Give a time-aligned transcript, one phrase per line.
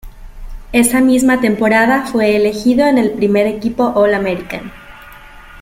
[0.73, 4.71] Esa misma temporada fue elegido en el primer equipo All-American.